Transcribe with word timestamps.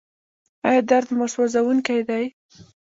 ایا 0.67 0.81
درد 0.89 1.07
مو 1.17 1.25
سوځونکی 1.33 1.99
دی؟ 2.07 2.25